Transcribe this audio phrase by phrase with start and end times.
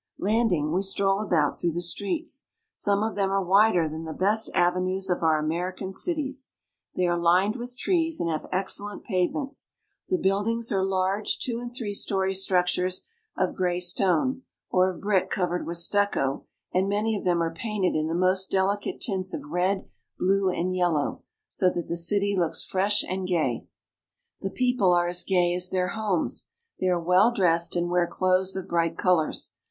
[0.17, 2.47] Landing, we stroll about through the streets.
[2.73, 6.53] Some of them are wider than the best avenues of our American cities.
[6.95, 9.73] They are lined with trees, and have excellent pave ments.
[10.09, 13.01] The buildings are large two and three story struc tures
[13.37, 14.41] of gray stone,
[14.71, 16.89] or of brick covered with stucco; and THE KINGDOM OF PORTUGAL.
[16.89, 19.87] 449 many of them are painted in the most delicate tints of red,
[20.17, 23.67] blue, and yellow, so that the city looks fresh and gay.
[24.41, 26.47] The people are as gay as their homes.
[26.79, 29.53] They are well dressed, and wear clothes of bright colors.